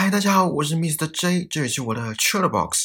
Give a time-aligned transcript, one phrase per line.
[0.00, 1.08] 嗨，大家好，我是 Mr.
[1.08, 2.84] J，这里是我的 Chill Box。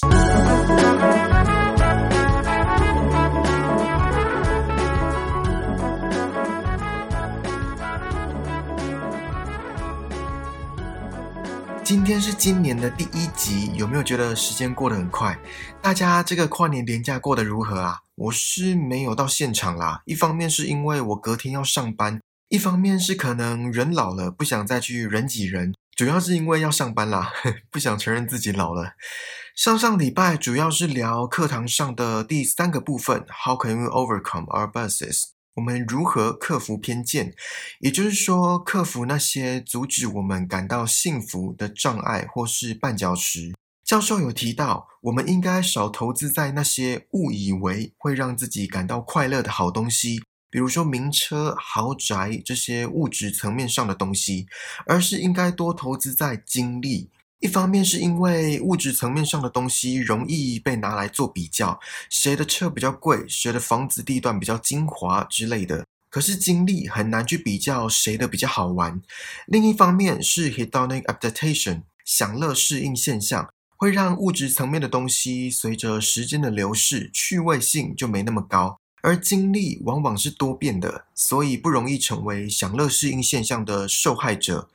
[11.84, 15.38] 今天是今年的第一集，有没有觉得时间过得很快？
[15.84, 18.00] 大家这个跨年连假过得如何啊？
[18.16, 22.20] 我是没有到现场啦，一方面是因为我隔天要上班，
[22.50, 27.32] 一方面是可能人老了不想再去人挤人，主要是因为要上班啦，
[27.70, 28.94] 不想承认自己老了。
[29.56, 35.26] 上上礼拜主要是聊课堂上的第三个部分，How can we overcome our biases？
[35.54, 37.36] 我们如何克服偏见？
[37.80, 43.54] 也就是说，克服那些阻止我们感到幸福的障碍或是绊脚石。
[43.86, 54.46] 教授有提到，我们应该少投资在那些误以为会让自己感到快乐的好东西，比如说名车、豪宅这些物质层面上的东西，
[54.86, 57.10] 而是应该多投资在精力。
[57.40, 65.88] 一方面是因为物质层面上的东西容易被拿来做比较，谁的车比较贵，谁的房子地段比较精华之类的。
[66.12, 69.02] 可是精力很难去比较谁的比较好玩。
[69.48, 78.78] 另一方面是 hedonic adaptation 享乐适应现象，会让物质层面的东西随着时间的流逝，趣味性就没那么高。
[79.04, 84.70] 而经历往往是多变的，所以不容易成为享乐适应现象的受害者。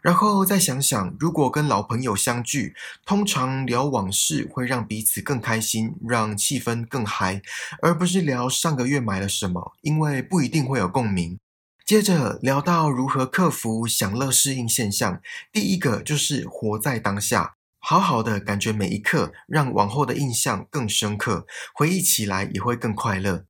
[0.00, 2.74] 然后再想想，如果跟老朋友相聚，
[3.04, 7.42] 通常聊往事会让彼此更开心，让气氛更嗨，
[7.82, 11.38] 而不是聊上个月买了什么，因为不一定会有共鸣。
[11.86, 15.20] 接着聊到如何克服享乐适应现象，
[15.52, 23.44] 第一个就是活在当下，好好的感觉每一刻，让往后的印象更深刻，回忆起来也会更快乐。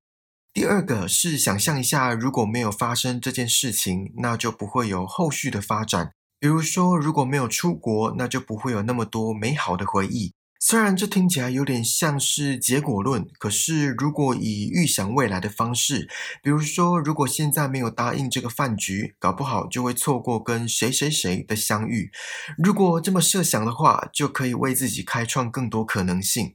[0.55, 6.13] 第二个是想象一下，如果没有发生这件事情，那就不会有后续的发展。
[6.39, 10.33] 比如说，如果没有出国，那就不会有那么多美好的回忆。
[10.61, 16.09] 虽然这听起来有点像是结果论，可是如果以预想未来的方式，
[16.41, 22.13] 比如说，如果现在没有答应这个饭局，搞不好就会错过跟谁谁谁的相遇。
[22.57, 26.55] 如果这么设想的话，就可以为自己开创更多可能性。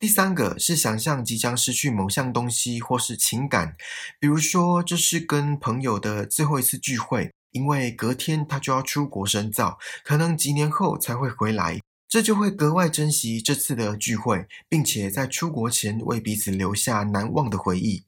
[0.00, 3.76] 第三个是想象即将失去某项东西或是情感，
[4.18, 7.30] 比如说这是跟朋友的最后一次聚会。
[7.52, 18.04] 因为隔天他就要出国深造，可能几年后才会回来，这就会格外珍惜这次的聚会，并且在出国前为彼此留下难忘的回忆。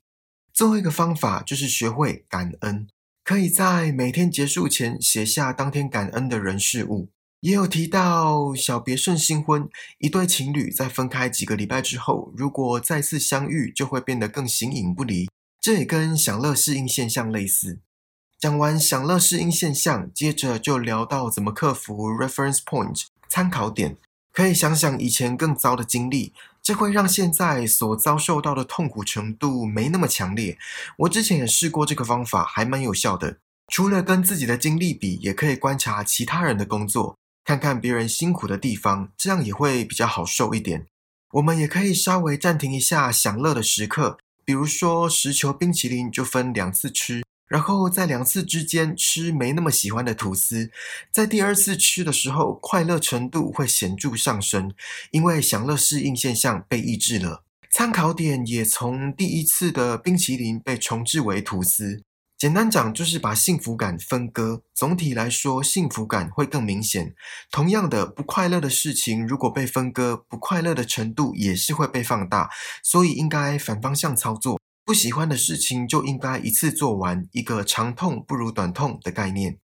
[0.54, 2.86] 最后一个方法就是学会感恩，
[3.24, 7.10] 可以在每天结束前写下当天感恩的人事物。
[7.42, 15.28] 也有提到小别胜新婚，一对情侣在分开几个礼拜之后，如果再次相遇，就会变得更形影不离。
[15.60, 17.80] 这也跟享乐适应现象类似。
[18.38, 23.96] 讲完享乐适应现象，接着就聊到怎么克服 reference point 参考点。
[24.32, 26.32] 可以想想以前更糟的经历，
[26.62, 30.56] 这会让现在所遭受到的痛苦程度没那么强烈。
[30.98, 33.38] 我之前也试过这个方法，还蛮有效的。
[33.66, 40.86] 除了跟自己的经历比，也可以观察其他人的工作，看看别人辛苦的地方，这样也会比较好受一点。
[41.32, 47.22] 我们也可以稍微暂停一下享乐的时刻，比如说十球冰淇淋就分两次吃。
[47.48, 50.70] 然后在两次之间吃没那么喜欢的吐司，
[51.12, 54.72] 在第二次吃的时候，快乐程度会显著上升，
[55.10, 57.44] 因为享乐适应现象被抑制了。
[57.70, 62.02] 参考点也从第一次的冰淇淋被重置为吐司。
[62.42, 64.64] 简单讲就是把幸福感分割。
[64.74, 67.14] 总体来说，幸福感会更明显。
[67.52, 72.50] 同样的，不快乐的事情如果被分割，不快乐的程度也是会被放大。
[72.82, 74.58] 所以应该反方向操作。
[74.84, 79.58] 不喜欢的事情就应该一次做完，一个长痛不如短痛的概念。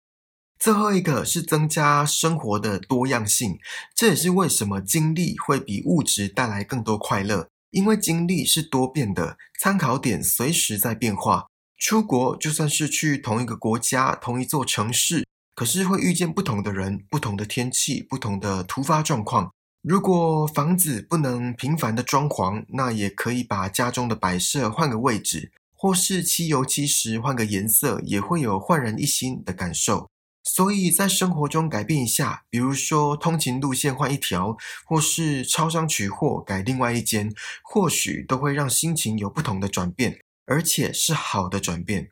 [0.59, 3.59] 最后一个是增加生活的多样性，
[3.95, 11.47] 这也是为什么经历会比物质带来更多快乐，因为经历是多变的，参考点随时在变化。
[11.79, 19.53] 出国就算是去同一个国家、同一座城市，可是会遇见不同的人、不同的天气、不同的突发状况。
[19.83, 30.09] 如果房子不能频繁的装潢，那也可以把家中的摆设换个位置，或是漆油漆时换个颜色，也会有焕然一新的感受。
[30.43, 42.11] 所以在生活中改变一下，比如说通勤路线换一条，或是超商取货改另外一间，或许都会让心情有不同的转变，而且是好的转变。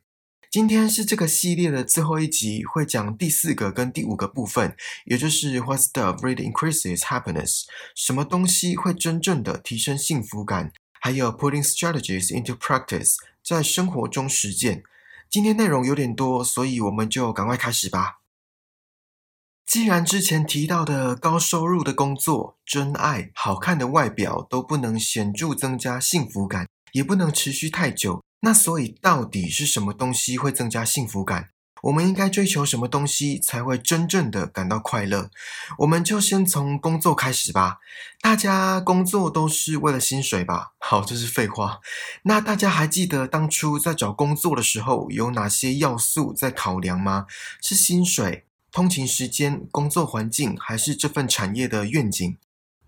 [0.51, 7.65] 今天是这个系列的最后一集，会讲第四个跟第五个部分，也就是 What's the really increases happiness？
[7.97, 10.73] 什么东西会真正的提升幸福感？
[11.01, 14.85] 还有 Putting strategies into practice，在生活中实践。
[15.29, 18.21] 今天内容有点多，所以我们就赶快开始吧。
[19.67, 31.51] 既然之前提到的高收入的工作、真爱、好看的外表都不能显著增加幸福感，也不能持续太久，那所以到底是什么东西会增加幸福感？
[31.83, 35.29] 我们应该追求什么东西才会真正的感到快乐？
[35.79, 37.79] 我们就先从工作开始吧。
[38.21, 40.75] 大家工作都是为了薪水吧？
[40.79, 41.81] 好，这是废话。
[42.23, 47.27] 那大家还记得当初在找工作的时候有哪些要素在考量吗？
[47.61, 52.39] 是薪水、通勤时间、工作环境，还是这份产业的愿景？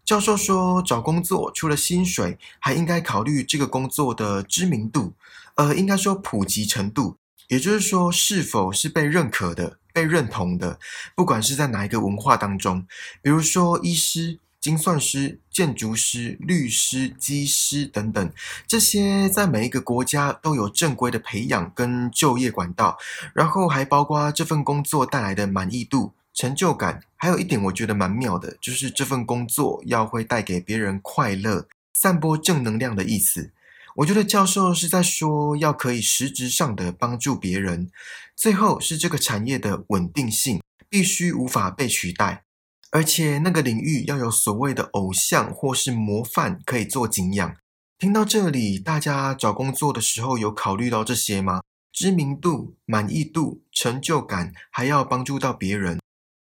[0.07, 5.15] 教授说，找工作除了薪水，还应该考虑这个工作的知名度，
[5.57, 7.17] 呃，应该说普及程度。
[7.49, 10.79] 也就是说，是否是被认可的、被认同的，
[11.17, 12.87] 不管是在哪一个文化当中，
[13.21, 18.33] 比如说医师、精算师、建筑师、律师、机师等等，
[18.67, 22.97] 这些在每一个国家都有正规的培养跟就业管道，
[23.35, 33.53] 然后还包括这份工作带来的满意度、成就感，还有一点我觉得蛮妙的，就是这份工作要会带给别人快乐、散播正能量的意思。
[33.97, 37.91] 我觉得教授是在说，要可以实质上的帮助别人。
[38.37, 40.61] 最后是这个产业的稳定性，
[40.91, 42.45] 必须无法被取代，
[42.91, 47.57] 而且那个领域要有所谓的偶像或是模范可以做景仰。
[47.99, 51.63] 听到这里，大家找工作的时候有考虑到这些吗？
[51.91, 55.99] 知名度、满意度、成就感，还要帮助到别人。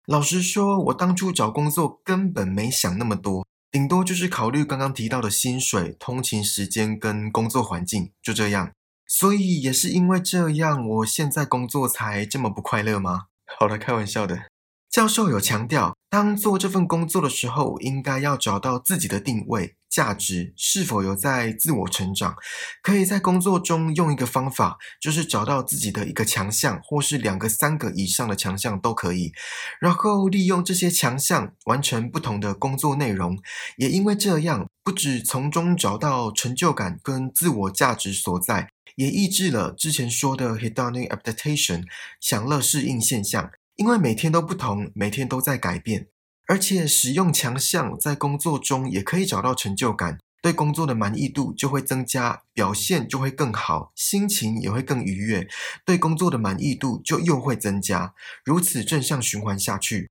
[0.07, 3.47] 老实说，我当初找工作根本没想那么多。
[3.71, 8.73] 顶多就是考虑刚刚提到的薪水、通勤时间跟工作环境，就这样。
[9.07, 13.27] 所以也是因为这样，我现在工作才这么不快乐吗？
[13.59, 14.47] 好了，开玩笑的。
[14.91, 19.77] 教授有强调，当做这份工作的时候，应该要找到自己的定位。
[19.93, 22.35] 价值是否有在自我成长？
[22.83, 29.33] 可以在工作中用一个方法，就是找到自己的一个强项，或是两个、三个以上的强项都可以。
[29.79, 33.39] 然后利用这些强项完成不同的工作内容。
[33.77, 41.85] 也因为这样，不止从中找到成就感跟自我价值所在，也抑制了之前说的 hedonic adaptation
[42.19, 43.50] 享乐适应现象。
[43.77, 46.12] 因为每天都不同，每天都在改变。
[46.53, 55.49] 而且使用强项在工作中也可以找到成就感，对工作的满意度就会增加，表现就会更好，心情也会更愉悦，
[55.87, 58.13] 对工作的满意度就又会增加，
[58.45, 60.11] 如此正向循环下去。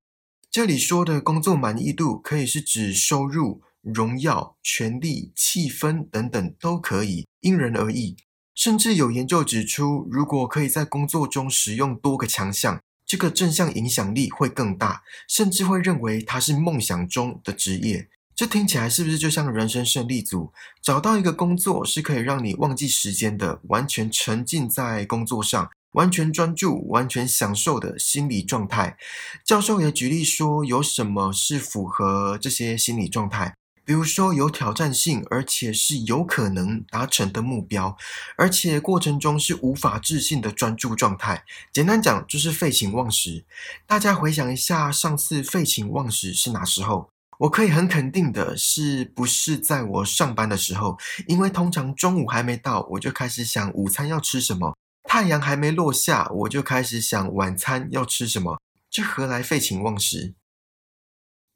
[0.50, 8.18] 这里说的工作满意度可以是指收入、荣耀、权力、气氛等等都可以，因人而异。
[8.56, 12.82] 甚至有研究指出，如果可以在工作中使用多个强项。
[13.12, 18.08] 这个正向影响力会更大，甚至会认为它是梦想中的职业。
[18.34, 20.54] 这听起来是不是就像人生胜利组？
[20.82, 28.96] 找到一个工作是可以让你忘记时间的，完全沉浸在工作上，完全专注、完全享受的心理状态。
[29.44, 33.54] 教授也举例说，有什么是符合这些心理状态？
[33.84, 37.98] 比如说有挑战性，而且是有可能达成的目标，
[38.38, 41.44] 而且过程中是无法置信的专注状态。
[41.74, 43.44] 简单讲就是废寝忘食。
[43.86, 47.10] 大家回想一下，上次废寝忘食是哪时候？
[47.40, 50.98] 我可以很肯定的是，不是在我上班的时候，
[51.28, 54.76] 因为通常中午还没到，我就开始想午餐要吃什么；
[55.10, 58.62] 太阳还没落下，我就开始想晚餐要吃什么。
[58.92, 60.36] 这何来废寝忘食？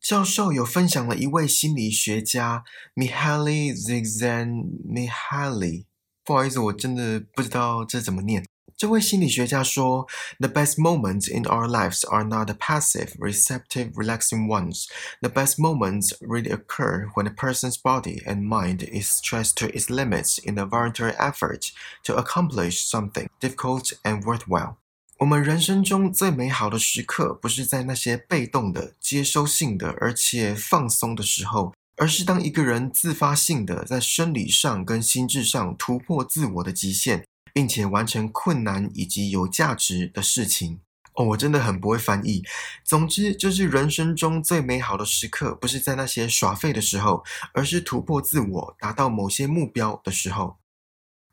[0.04, 2.64] 教授有分享了一位心理学家
[2.96, 5.84] Mihaly Csikszentmihalyi，
[6.24, 8.44] 不好意思，我真的不知道这怎么念。
[8.76, 14.86] 这位心理学家说：“The best moments in our lives are not the passive, receptive, relaxing ones.
[15.20, 19.88] The best moments really occur when a person's body and mind is stretched to its
[19.90, 21.70] limits in a voluntary effort
[22.04, 24.78] to accomplish something difficult and worthwhile.”
[25.19, 40.81] 我们人生中最美好的时刻，不是在那些被动的、接收性的，而且放松的时候，而是当一个人自发性的在生理上跟心智上突破自我的极限，并且完成困难以及有价值的事情。
[41.13, 42.43] 哦，我真的很不会翻译。
[42.83, 50.57] 总之，就是人生中最美好的时刻，不是在那些耍废的时候，而是突破自我、达到某些目标的时候。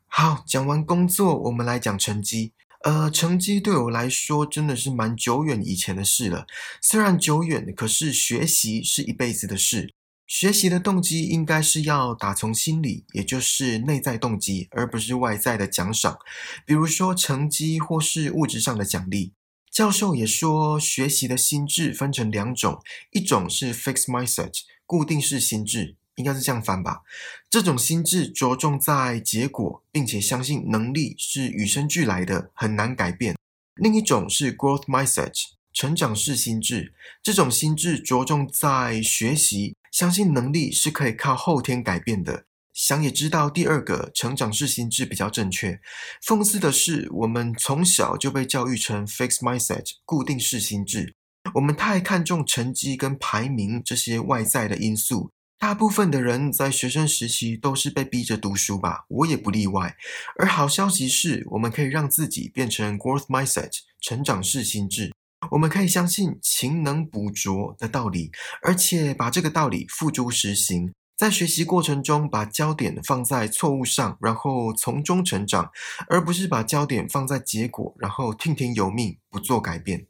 [0.07, 2.53] 好，讲完工作，我们来讲成绩。
[2.83, 6.45] 呃，成绩对我来说真的是蛮久远以前的事了。
[6.81, 9.93] 虽然久远，可是学习是一辈子的事。
[10.27, 16.17] 学习的动机应该是要打从心里，也就是内在动机，而不是外在的奖赏，
[16.65, 19.31] 比如说成绩或是物质上的奖励。
[19.71, 24.51] 教授也说，学习的心智分成两种，一种是 fixed mindset，
[24.85, 25.95] 固定式心智。
[26.15, 27.01] 应该是这样翻吧。
[27.49, 33.35] 这种心智着重在结果，并且相信能力是与生俱来的，很难改变。
[33.75, 35.33] 另一种是 growth mindset，
[35.73, 36.93] 成长式心智。
[37.21, 42.45] 这种心智着重在学习，相信能力是可以靠后天改变的。
[42.73, 45.79] 想也知道，第二个成长式心智比较正确。
[46.25, 51.13] 讽刺的是，我们从小就被教育成 fixed mindset 固定式心智，
[51.53, 55.29] 我们太看重成绩跟排名这些外在的因素。
[55.63, 59.95] 大部分的人在学生时期都是被逼着读书吧，我也不例外。
[60.37, 65.13] 而好消息是，我们可以让自己变成 growth mindset 成长式心智，
[65.51, 68.29] 我们可以相信勤能补拙的道理，
[68.61, 70.91] 而且把这个道理付诸实行。
[71.15, 75.71] 在学习过程中，把焦点放在错误上，然后从中成长，
[76.09, 80.07] 而不是把焦点放在结果，然后听天由命，不做改变。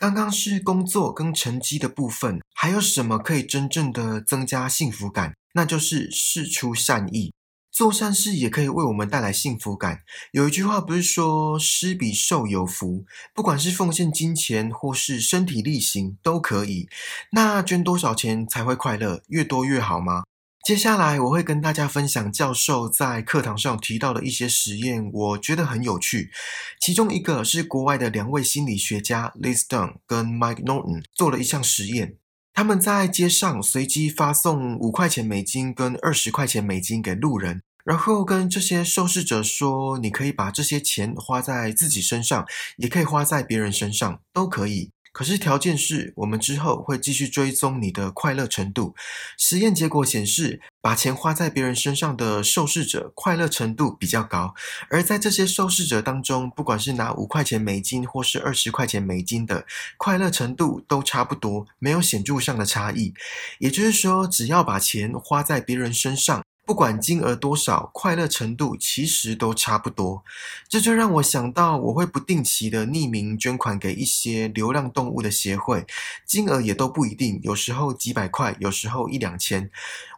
[0.00, 5.34] 刚刚是工作跟成绩的部分，还有什么可以真正的增加幸福感？
[5.52, 7.34] 那就是事出善意。
[7.70, 9.98] 做善事也可以为我们带来幸福感。
[10.32, 13.04] 有一句话不是说“施比受有福”，
[13.34, 16.88] 不管是奉献金钱或是身体力行都可以。
[17.32, 19.22] 那捐多少钱才会快乐？
[19.28, 20.22] 越多越好吗？
[20.62, 26.30] 接下来我会跟大家分享教授在课堂上提到的一些实验，我觉得很有趣。
[26.78, 32.16] 其中一个是国外的两位心理学家 Liz Dunn 跟 Mike Norton 做了一项实验。
[32.52, 42.44] 他们在街上随机发送五块钱美金跟二十块钱美金给路人，然后跟这些受试者说：“你可以把这些钱花在自己身上，
[42.76, 48.94] 也可以花在别人身上，都可以。”可是条件是我们之后会继续追踪你的快乐程度。
[49.36, 54.54] 实验结果显示，把钱花在别人身上的受试者快乐程度比较高。
[54.88, 63.12] 而在这些受试者当中，不管是拿五块钱美金或是二十块钱美金的，快乐程度都差不多，没有显著上的差异。
[63.58, 66.42] 也就是说，只要把钱花在别人身上。
[66.70, 70.22] 不管金额多少，快乐程度其实都差不多。
[70.68, 75.84] 这就让我想到，我会不定期的匿名捐款给一些流浪动物的协会，
[76.24, 79.68] 金额也都不一定，有时候几百块，有时候一两千。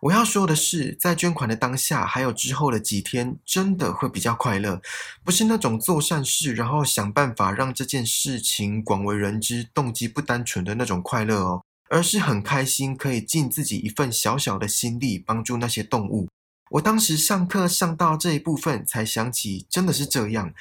[0.03, 4.83] 我要说的是，在捐款的当下，还有之后的几天，真的会比较快乐，
[5.25, 16.29] 不是那种做善事，然后想办法让这件事情广为人知，动机不单纯的那种快乐哦，而是很开心，可以尽自己一份小小的心力，帮助那些动物。
[16.73, 20.55] 我当时上课上到这一部分，才想起真的是这样，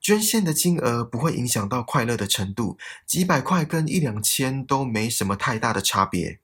[0.00, 6.40] 捐献的金额不会影响到快乐的程度，几百块跟一两千都没什么太大的差别。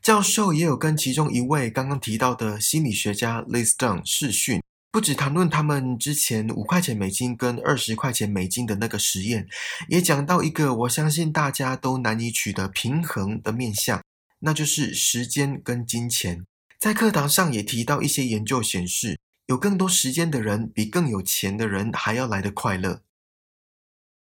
[0.00, 4.62] 教授也有跟其中一位刚刚提到的心理学家 Liz Dunn 视讯，
[4.92, 9.48] 不止谈论他们之前五块钱美金跟二十块钱美金的那个实验，
[9.88, 14.00] 也讲到一个我相信大家都难以取得平衡的面向，
[14.38, 16.44] 那就是时间跟金钱。
[16.78, 23.02] 在课堂上也提到一些研究显示，有更多时间的人比更有钱的人还要来得快乐。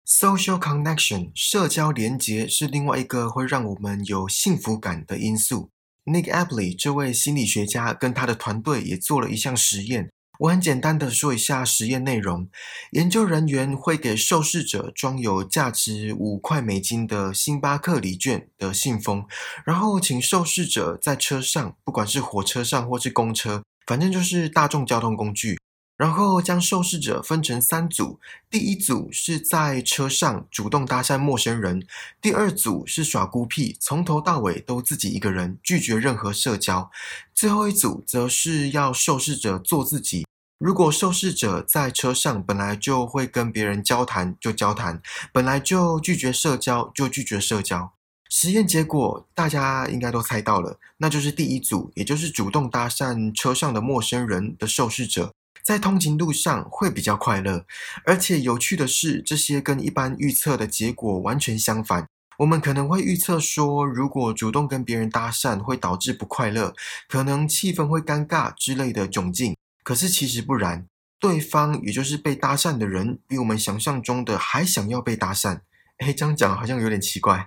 [0.06, 5.70] Social connection 社交连结是另外一个会让我们有幸福感的因素。
[6.04, 10.12] Nick Abley 这位心理学家跟他的团队也做了一项实验。
[10.44, 12.48] 我很简单的说一下实验内容。
[12.90, 19.24] 研究人员会给受试者装有价值五块美金的星巴克礼券的信封，
[19.64, 25.58] 然后请受试者在车上，不管是火车上或是公车，反正就是大众交通工具，
[25.96, 28.20] 然后将受试者分成三组。
[28.50, 31.86] 第一组是在车上主动搭讪陌生人，
[32.20, 36.90] 第二组是耍孤僻，从头到尾都自己一个人，拒绝任何社交，
[37.32, 40.26] 最后一组则是要受试者做自己。
[40.64, 44.96] 如果受试者在车上本来就会跟别人交谈，就交谈；
[45.30, 47.92] 本来就拒绝社交，就拒绝社交。
[48.30, 57.66] 实验结果大家应该都猜到了，那就是第一组，也就是主动搭讪车上的陌生人的受试者，在通勤路上会比较快乐。
[58.06, 62.06] 而且有趣的是，这些跟一般预测的结果完全相反。
[62.38, 66.74] 我们可能会预测说，如果主动跟别人搭讪会导致不快乐，
[67.06, 69.54] 可能气氛会尴尬之类的窘境。
[69.84, 70.88] 可是其实不然，
[71.20, 75.60] 对方也就是被搭讪的人，比我们想象中的还想要被搭讪。
[75.98, 77.46] 哎，这样讲好像有点奇怪。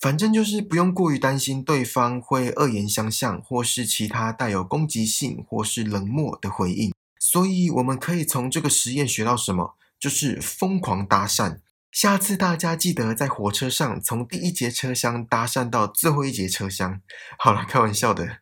[0.00, 6.94] 反正就是不用过于担心对方会恶言相向，或是其他带有攻击性或是冷漠的回应。
[7.18, 9.74] 所以我们可以从这个实验学到什么？
[9.98, 11.58] 就是疯狂搭讪。
[11.90, 17.00] 下次大家记得在火车上从第一节车厢搭讪到最后一节车厢。
[17.36, 18.38] 好了，开玩笑的。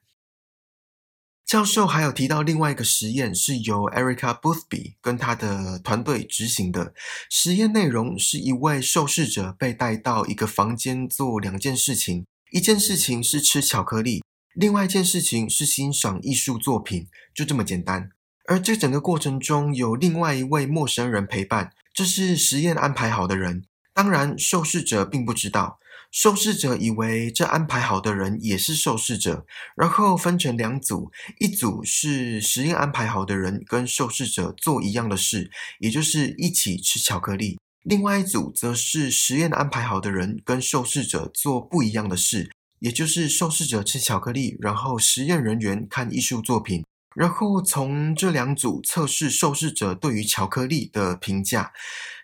[1.46, 6.92] 教授还有提到另外一个实验，是由 Erica Boothby 跟他的团队执行的。
[7.30, 14.24] 实验内容是一位受试者被带到一个房间做两件事情，一件事情是吃巧克力，
[14.54, 18.10] 另外一件事情是欣赏艺术作品，就这么简单。
[18.48, 23.62] 而这整个过程中有另外一位陌生人陪伴，这是实验安排好的人。
[23.94, 25.78] 当然，受试者并不知道。
[26.10, 29.44] 受试者以为这安排好的人也是受试者，
[29.76, 46.84] 然后分成两组，一组是实验安排好的人跟受试者做一样的事，也就是一起吃巧克力；另外一组则是实验安排好的人跟受试者做不一样的事，也就是受试者吃巧克力，然后实验人员看艺术作品。
[47.16, 51.72] 然后从这两组测试受试者对于巧克力的评价。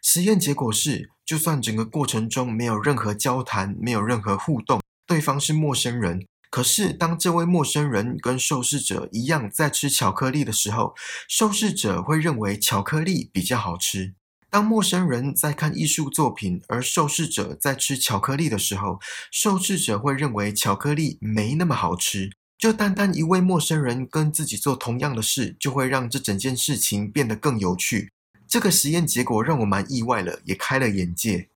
[0.02, 10.94] 实验结果是，就算整个过程中没有任何交谈，没有任何互动，对方是陌生人，可是当这位陌生人跟受试者一样在吃巧克力的时候，
[11.26, 14.12] 受试者会认为巧克力比较好吃。
[14.50, 22.32] 当陌生人在看艺术作品，而受试者在吃巧克力的时候，受试者会认为巧克力没那么好吃。
[22.62, 28.12] 就单单一位陌生人跟自己做同样的事，就会让这整件事情变得更有趣。
[28.46, 31.48] 这个实验结果让我蛮意外了，也开了眼界。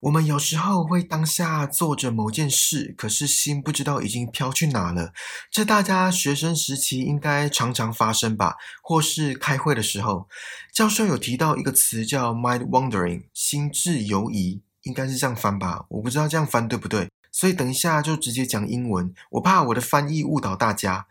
[0.00, 5.12] 我们有时候会当下做着某件事，可是心不知道已经飘去哪了。
[5.52, 8.56] 这大家学生时期应该常常发生吧？
[8.82, 10.28] 或是开会的时候，
[10.72, 15.86] 教授有提到一个词叫 “mind wandering”，心智游移，应该是这样翻吧？
[15.90, 17.08] 我不知道这样翻对不对。
[17.40, 21.06] 所以等一下就直接讲英文，我怕我的翻译误导大家。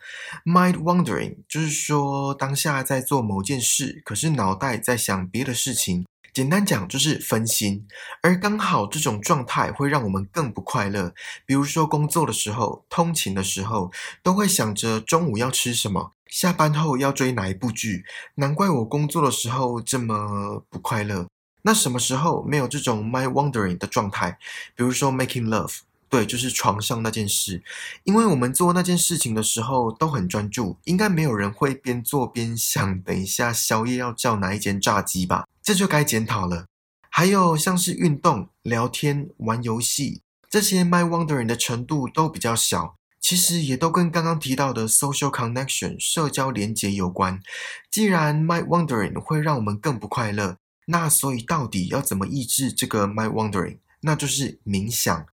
[0.45, 6.05] Mind wandering 就是说当下在做某件事，可是脑袋在想别的事情。
[6.31, 7.87] 简单讲就是分心，
[8.21, 11.15] 而刚好这种状态会让我们更不快乐。
[11.47, 18.05] 比如说工作的时候、通勤的时候，都会想着中午要吃什么，下班后要追哪一部剧。
[18.35, 21.25] 难怪我工作的时候这么不快乐。
[21.63, 24.37] 那什么时候没有这种 mind wandering 的状态？
[24.75, 25.79] 比如说 making love。
[26.09, 27.61] 对，就是床上那件事，
[28.03, 35.45] 因为我们做那件事情的时候都很专注，应该没有人会边做边想，等一下宵夜要叫哪一间炸鸡吧？
[35.61, 36.65] 这就该检讨了。
[37.11, 47.39] 还有像是运动、聊天、玩游戏这些，my wondering 的程度都比较小，其实也都跟刚刚提到的 social connection 社交连结有关。
[47.91, 53.77] 既然 my wondering 会让我们更不快乐，那所以到底要怎么抑制这个 my wondering？
[54.01, 55.27] 那就是冥想。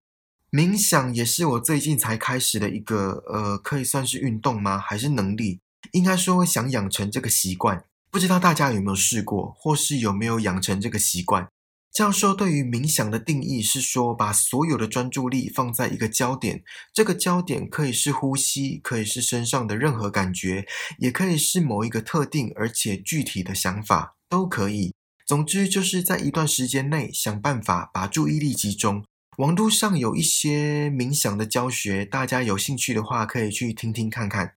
[0.53, 4.79] 冥想也是我最近才开始的一个，呃，可以算是运动吗？
[4.79, 5.61] 还是能力？
[5.93, 11.49] 应该说想养成这个习惯，不知道大家有没有试过，或是有没有养成这个习惯？
[11.93, 20.67] 教授对于冥想的定义是说，把所有的专注力放在一个焦点，这个焦点可以是呼吸，可以是身上的任何感觉，
[20.99, 24.95] 也可以是某一个特定而且具体的想法，都可以。
[25.27, 29.05] 总之，就是在一段时间内想办法把注意力集中。
[29.37, 34.55] 网络上有一些冥想的教学，大家有兴趣的话可以去听听看看。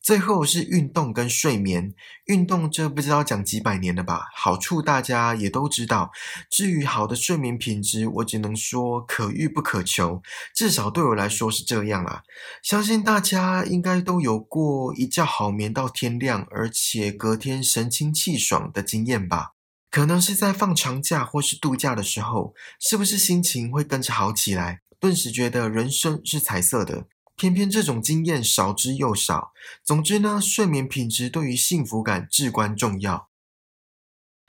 [0.00, 1.92] 最后是运动跟睡眠，
[2.26, 6.12] 运动这不知道讲几百年了吧，好处大家也都知道。
[6.48, 10.22] 至于好的睡眠品质，我只能说可遇不可求，
[10.54, 12.22] 至少对我来说是这样啦。
[12.62, 19.53] 相信大家应该都有过一觉好眠到天亮，而且隔天神清气爽的经验吧。
[19.94, 24.80] 可能是在放长假或是度假的时候，是不是心情会跟着好起来？
[24.98, 27.06] 顿时觉得人生是彩色的。
[27.36, 29.52] 偏偏这种经验少之又少。
[29.84, 33.28] 总之呢，睡眠品质对于幸福感至关重要。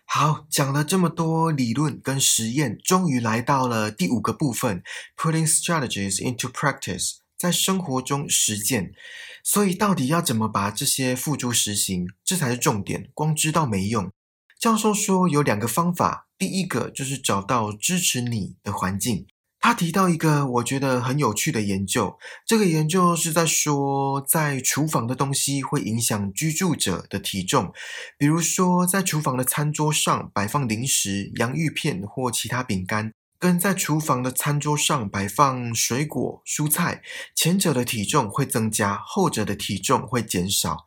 [0.06, 4.82] 好，讲了这么多理论跟实验，终于来到了第五个部分
[5.16, 8.96] ：putting strategies into practice，在生活中实践。
[9.44, 12.08] 所以到底要怎么把这些付诸实行？
[12.24, 13.12] 这才是重点。
[13.14, 14.12] 光知道没用。
[14.60, 19.28] 教授说有两个方法，第一个就是找到支持你的环境。
[19.60, 27.74] 他提到一个我觉得很有趣的研究，这个研究是在说，在厨房的东西会影响居住者的体重。
[28.16, 37.02] 比如说，在厨房的餐桌上摆放零食、洋芋片或其他饼干，跟在厨房的餐桌上摆放水果、蔬菜，
[37.36, 40.86] 前者的体重会增加，后者的体重会减少。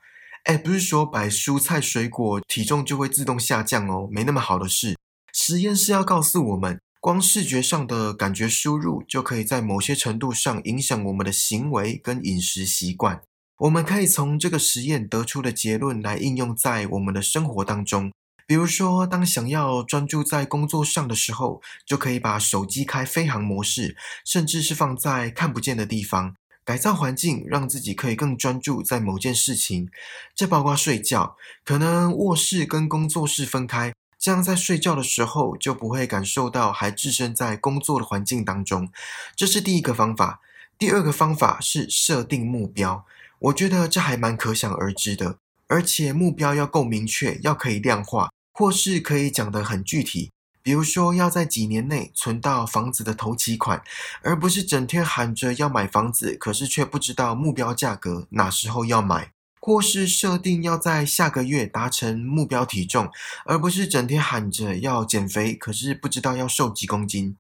[0.49, 4.97] 哎，不是说摆蔬菜水果体重就会自动下降哦，没那么好的事。
[5.31, 13.21] 实验是要告诉我们，光视觉上的感觉输入就可以在某些程度上影响我们的行为跟饮食习惯。
[13.59, 18.11] 我们可以从这个实验得出的结论来应用在我们的生活当中。
[18.47, 26.37] 比如说，当想要专注在工作上的时候，就可以把手机开飞行模式，甚至是放在看不见的地方。
[26.69, 29.89] 改造环境，让自己可以更专注在某件事情。
[30.35, 38.91] 这包括睡觉，可能卧室跟工作室分开，这样在睡觉的时候就不会感受到还置身在工作的环境当中。
[39.35, 40.43] 这是第一个方法。
[40.79, 43.07] 第二个方法是设定目标，
[43.39, 50.31] 我觉得这还蛮可想而知的，而且目标要够明确，要可以量化，或是可以讲得很具体。
[50.69, 53.83] 比如说要在几年内存到房子的头期款，
[54.21, 59.33] 而不是整天喊着要买房子，可是却不知道目标价格哪时候要买。
[59.63, 63.09] 或是设定要在下个月达成目标体重，
[63.47, 67.39] 而不是整天喊着要减肥，可是不知道要瘦几公斤。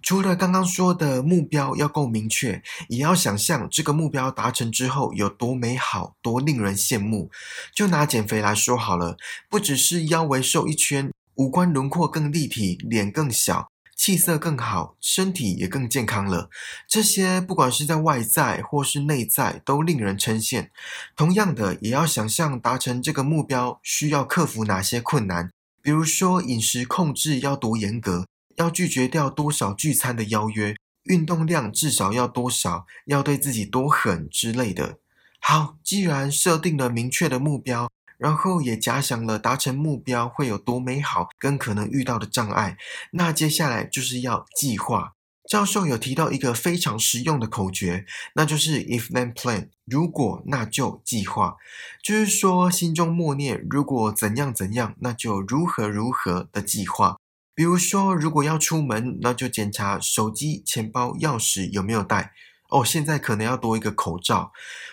[0.00, 7.32] 除了刚刚说的目标要够明确，也要想象这个目标达成之后有多美好、多令人羡慕。
[7.74, 9.16] 就拿减肥来说好了，
[9.48, 13.70] 不只是腰围瘦一圈，五官轮廓更立体，脸更小。
[13.96, 16.50] 气色更好，身体也更健康了。
[16.86, 20.68] 这些不管是在外在或是内在，都令人称羡。
[21.16, 25.50] 同样的，也要想象达成这个目标需要克服哪些困难，
[25.80, 28.26] 比如说饮食控制要多严格，
[28.56, 34.98] 要拒绝掉多少聚餐的邀约，运动量至少要多少，要对自己多狠之类的。
[35.40, 37.90] 好，既然设定了明确的目标。
[38.20, 42.76] 然后也假想了达成目标会有多美好，跟可能遇到的障碍。
[43.12, 45.14] 那接下来就是要计划。
[45.48, 48.04] 教授有提到一个非常实用的口诀，
[48.34, 49.70] 那就是 if then plan。
[49.84, 51.56] 如果那就计划，
[52.04, 57.16] 就是说心中默念如果怎样怎样，那就如何如何的计划。
[57.54, 62.32] 比如说，如果要出门，那就检查手机、钱包、钥匙有没有带。
[62.68, 64.52] 哦，现在可能要多一个口罩。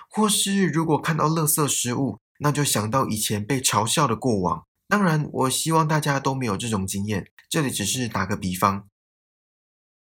[0.09, 2.17] 或是如果看到垃圾食物。
[2.39, 4.65] 那就想到以前被嘲笑的过往。
[4.87, 7.27] 当然，我希望大家都没有这种经验。
[7.49, 8.87] 这里只是打个比方。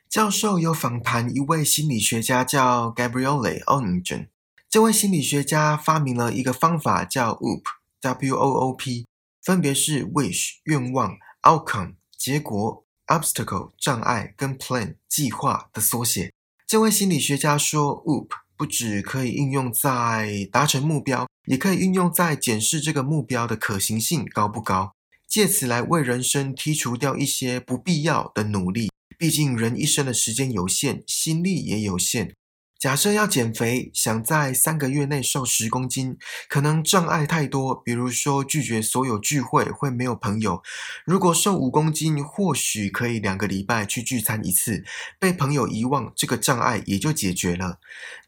[0.09, 4.29] 教授有访谈一位心理学家，叫 Gabriele Oningen。
[4.69, 9.07] 这位心理学家发明了一个方法，叫 WOOP，W-O-O-P，
[9.43, 16.33] 分别是 wish 愿望、outcome 结果、obstacle 障碍跟 plan 计划的缩写。
[16.67, 21.27] 这位心理学家说，WOOP 不只可以应用在达成目标。
[21.47, 24.93] 也可以应用在检视这个目标的可行性高不高，
[25.29, 28.91] 借此来为人生剔除掉一些不必要的努力。
[29.17, 32.35] 毕竟人一生的时间有限，心力也有限。
[32.79, 36.17] 假设要减肥，想在三个月内瘦十公斤，
[36.49, 40.63] 可能障碍太多，比如说拒绝所有聚会，会没有朋友。
[41.05, 44.85] 如果瘦五公斤，或许可以两个礼拜去聚餐一次，
[45.19, 47.79] 被朋友遗忘，这个障碍也就解决了。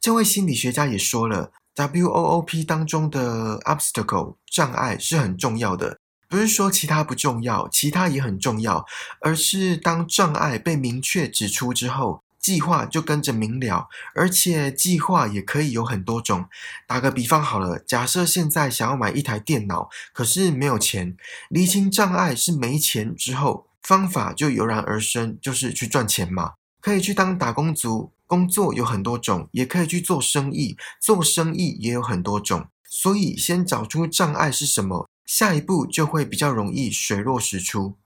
[0.00, 1.52] 这位心理学家也说了。
[1.76, 8.84] WOOP 当中的 obstacle 障碍是很重要的，不是说其他不重要，其他也很重要，
[9.20, 16.46] 而是当障碍被明确指出之后，计划就跟着明了，而且计划也可以有很多种。
[16.87, 21.14] 打个比方好了，假设现在想要买一台电脑，可是没有钱，
[21.50, 28.12] 厘清障碍是没钱之后，方法就油然而生，就是去赚钱嘛，可以去当打工族。
[28.26, 30.78] 工作有很多种，也可以去做生意。
[30.98, 37.98] 做生意也有很多种，所以先找出障碍是什么，下一步就会比较容易水落石出。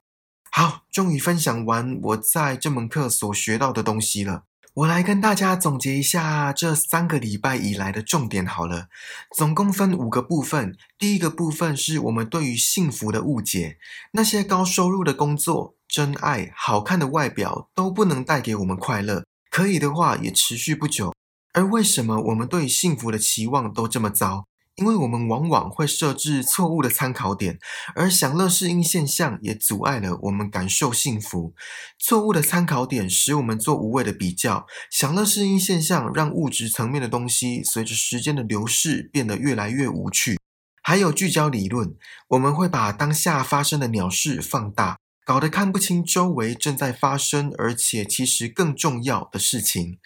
[0.55, 4.43] 好，终于分享完我在这门课所学到的东西了。
[4.75, 8.89] 我来跟大家总结一下这三个礼拜以来的重点好了，
[9.35, 10.77] 总共分五个部分。
[10.99, 13.79] 第一个部分是我们对于幸福的误解，
[14.13, 19.25] 那些高收入的工作、真爱、好看的外表都不能带给我们快乐。
[19.51, 21.15] 可以的话也持续不久，
[21.55, 24.45] 而为什么我们对幸福的期望都这么糟？
[24.83, 27.61] 因为我们往往会设置错误的参考点，
[27.95, 31.55] 而享乐适应现象也阻碍了我们感受幸福。
[32.01, 40.41] 错误的参考点使我们做无谓的比较，享乐适应现象让物质层面的东西随着时间的流逝变得越来越无趣。
[40.83, 41.95] 还有聚焦理论，
[42.31, 44.97] 我们会把当下发生的鸟事放大。
[45.25, 50.01] 搞得看不清周围正在发生，而且其实更重要的事情。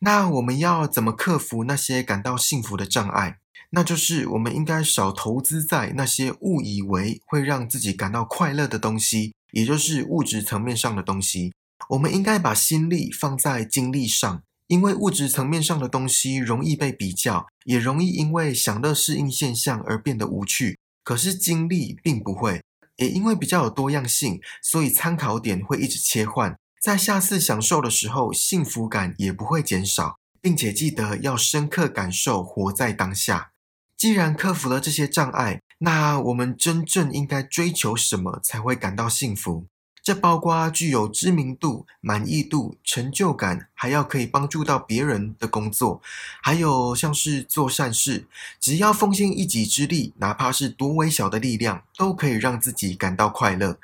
[0.00, 3.38] 那我们要怎么克服那些感到幸福的障碍？
[3.76, 11.52] 那就是我们应该少投资在那些误以为会让自己感到快乐的东西，也就是物质层面上的东西。
[11.90, 20.78] 我们应该把心力放在精力上，因为物质层面上的东西容易被比较，也容易因为享乐适应现象而变得无趣。
[21.04, 22.62] 可是精力并不会。
[22.96, 33.50] 也因为比较有多样性，所以参考点会一直切换，在下次享受的时候，幸福感也不会减少，并且记得要深刻感受活在当下。
[33.96, 39.66] 既然克服了这些障碍，那我们真正应该追求什么才会感到幸福？
[40.02, 46.00] 这包括具有知名度、满意度、成就感，还要可以帮助到别人的工作，
[46.40, 48.28] 还有像是做善事，
[48.60, 53.80] 只要奉献一己之力，哪怕是多微小的力量，都可以让自己感到快乐。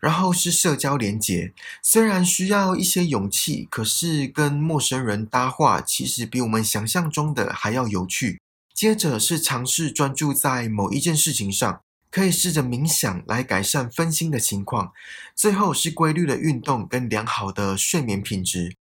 [0.00, 1.52] 然后是社交连结，
[1.82, 8.40] 虽然需要一些勇气，可是跟陌生人搭话，其实比我们想象中的还要有趣。
[8.76, 11.80] 接着是尝试专注在某一件事情上。
[12.08, 14.92] 可以试着冥想来改善分心的情况。
[15.34, 18.74] 最后是规律的运动跟良好的睡眠品质。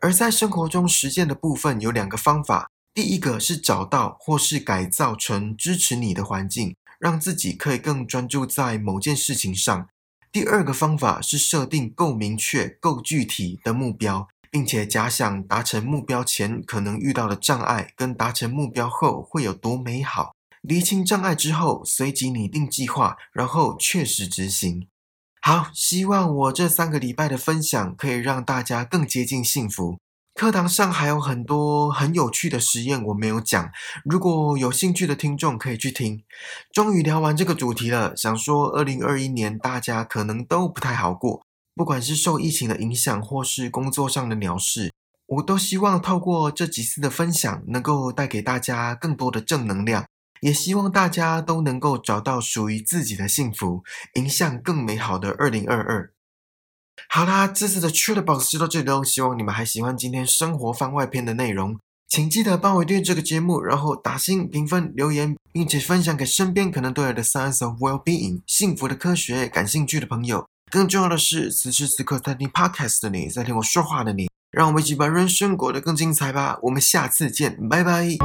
[0.00, 9.88] 而在生活中实践的部分有两个方法，第一个是找到或是改造成支持你的环境，让自己可以更专注在某件事情上。
[10.30, 20.32] 第二个方法是设定够明确、够具体的目标，并且假想达成目标前可能遇到的障碍，跟达成目标后会有多美好。
[20.62, 24.88] 厘清障碍之后，随即拟定计划，然后确实执行。
[25.40, 29.96] 好，希望我这三个礼拜的分享可以让大家更接近幸福。
[30.34, 33.70] 课堂上还有很多很有趣的实验我没有讲，
[34.04, 36.22] 如果有兴趣的听众可以去听。
[36.72, 41.45] 终于聊完这个主题了，想说二零二一年大家可能都不太好过，
[41.76, 44.90] 不管是受疫情的影响，或是工作上的鸟事，
[45.26, 50.06] 我都希望透过这几次的分享，能够带给大家更多的正能量，
[50.40, 53.84] 也希望大家都能够找到属于自己的幸福，
[54.14, 56.10] 迎向更美好的二零二二。
[57.10, 59.04] 好啦，这次的 t r a d Box 就到这里喽。
[59.04, 70.48] 希望你们还喜欢今天生活番外篇的内容，请记得帮我订阅这个节目，然后打星、评分、留言，并且分享给身边可能对我的 Science of Well-being 幸福的科学感兴趣的朋友。
[70.70, 76.58] 更重要的是，此时此刻在听 Podcast 的你，在听我说话的你，让我们一起把人生过得更精彩吧。
[76.62, 78.16] 我们下次见，拜拜。